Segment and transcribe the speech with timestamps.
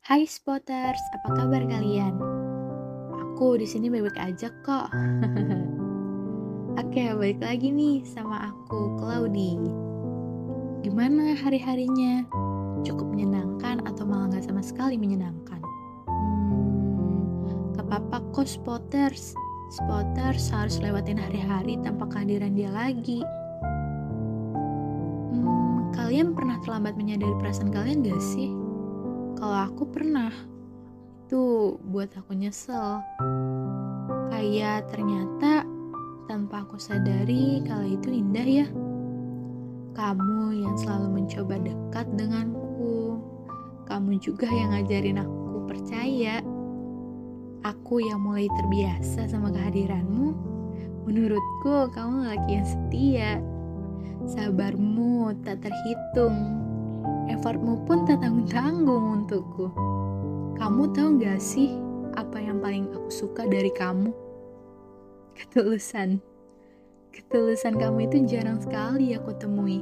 [0.00, 2.16] Hai spotters, apa kabar kalian?
[3.20, 4.88] Aku di sini baik-baik aja kok.
[6.80, 9.60] Oke, balik lagi nih sama aku, Claudi.
[10.80, 12.24] Gimana hari-harinya?
[12.80, 15.60] Cukup menyenangkan atau malah nggak sama sekali menyenangkan?
[16.08, 19.36] Hmm, gak apa-apa kok spotters.
[19.68, 23.20] Spotters harus lewatin hari-hari tanpa kehadiran dia lagi.
[25.36, 28.59] Hmm, kalian pernah terlambat menyadari perasaan kalian gak sih?
[29.60, 30.32] Kalau aku pernah,
[31.20, 33.04] itu buat aku nyesel.
[34.32, 35.68] Kayak ternyata
[36.24, 38.66] tanpa aku sadari kalau itu indah ya.
[39.92, 43.20] Kamu yang selalu mencoba dekat denganku.
[43.84, 46.40] Kamu juga yang ngajarin aku percaya.
[47.60, 50.32] Aku yang mulai terbiasa sama kehadiranmu.
[51.04, 53.44] Menurutku kamu laki yang setia.
[54.24, 56.69] Sabarmu tak terhitung.
[57.30, 59.70] Effortmu pun tak tanggung-tanggung untukku.
[60.58, 61.78] Kamu tahu gak sih
[62.18, 64.10] apa yang paling aku suka dari kamu?
[65.38, 66.18] Ketulusan.
[67.14, 69.78] Ketulusan kamu itu jarang sekali aku temui.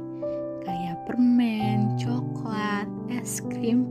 [0.61, 3.89] Kayak permen, coklat, es krim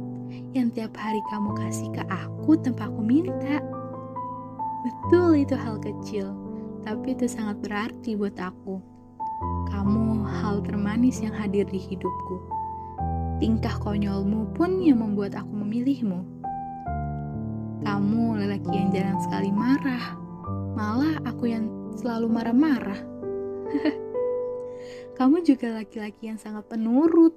[0.55, 3.59] yang tiap hari kamu kasih ke aku tanpa aku minta.
[4.87, 6.31] Betul itu hal kecil,
[6.87, 8.78] tapi itu sangat berarti buat aku.
[9.69, 12.58] Kamu hal termanis yang hadir di hidupku.
[13.39, 16.27] Tingkah konyolmu pun yang membuat aku memilihmu.
[17.86, 20.19] Kamu lelaki yang jarang sekali marah,
[20.75, 22.98] malah aku yang selalu marah-marah.
[25.19, 27.34] Kamu juga laki-laki yang sangat penurut.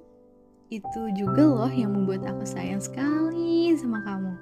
[0.70, 4.32] Itu juga loh yang membuat aku sayang sekali sama kamu.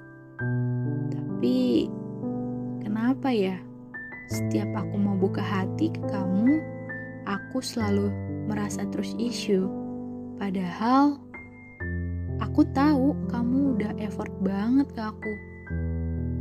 [1.11, 1.89] Tapi
[2.85, 3.57] kenapa ya?
[4.31, 6.61] Setiap aku mau buka hati ke kamu,
[7.27, 8.13] aku selalu
[8.47, 9.67] merasa terus isu.
[10.39, 11.19] Padahal
[12.41, 15.33] aku tahu kamu udah effort banget ke aku.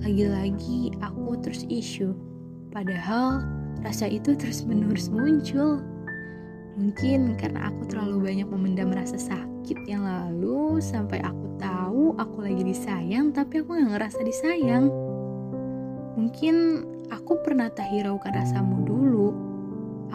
[0.00, 2.16] Lagi-lagi aku terus isu.
[2.72, 3.44] Padahal
[3.84, 5.84] rasa itu terus menerus muncul.
[6.80, 12.64] Mungkin karena aku terlalu banyak memendam rasa sakit yang lalu sampai aku tahu aku lagi
[12.64, 14.88] disayang tapi aku gak ngerasa disayang.
[16.16, 16.54] Mungkin
[17.12, 19.28] aku pernah tak hiraukan rasamu dulu.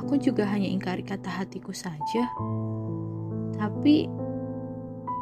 [0.01, 2.23] Aku juga hanya ingkari kata hatiku saja.
[3.55, 4.11] Tapi,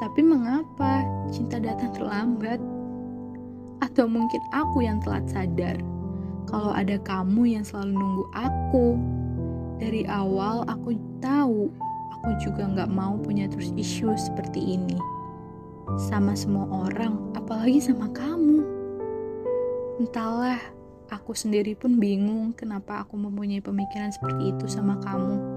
[0.01, 2.57] tapi mengapa cinta datang terlambat?
[3.83, 5.75] Atau mungkin aku yang telat sadar
[6.47, 8.87] kalau ada kamu yang selalu nunggu aku.
[9.81, 11.67] Dari awal aku tahu
[12.15, 14.95] aku juga nggak mau punya terus isu seperti ini.
[15.99, 18.63] Sama semua orang, apalagi sama kamu.
[19.99, 20.57] Entahlah,
[21.11, 25.52] aku sendiri pun bingung kenapa aku mempunyai pemikiran seperti itu sama kamu.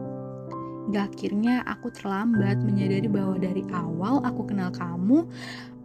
[0.95, 5.27] Gak akhirnya aku terlambat menyadari bahwa dari awal aku kenal kamu,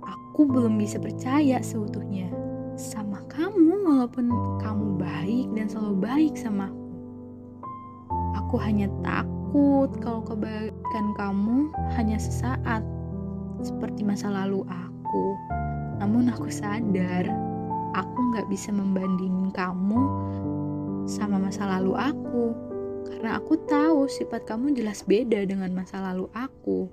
[0.06, 2.29] aku belum bisa percaya seutuhnya
[2.78, 4.29] sama kamu walaupun
[4.62, 6.89] kamu baik dan selalu baik sama aku.
[8.41, 12.83] Aku hanya takut kalau kebaikan kamu hanya sesaat,
[13.62, 15.25] seperti masa lalu aku.
[16.01, 17.25] Namun aku sadar,
[17.94, 20.01] aku nggak bisa membandingin kamu
[21.06, 22.71] sama masa lalu aku.
[23.22, 26.90] Karena aku tahu sifat kamu jelas beda dengan masa lalu aku.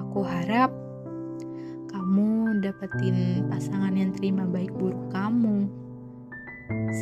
[0.00, 0.72] Aku harap
[1.92, 5.68] kamu dapetin pasangan yang terima baik buruk kamu.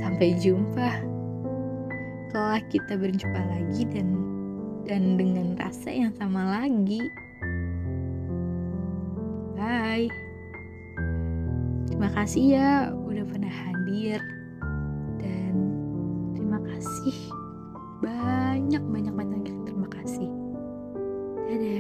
[0.03, 0.99] Sampai jumpa
[2.27, 4.19] setelah kita berjumpa lagi dan
[4.83, 7.07] dan dengan rasa yang sama lagi.
[9.55, 10.11] Bye.
[11.87, 14.19] Terima kasih ya udah pernah hadir
[15.23, 15.55] dan
[16.35, 17.15] terima kasih
[18.01, 20.29] banyak banyak banyak terima kasih.
[21.49, 21.80] Dadah.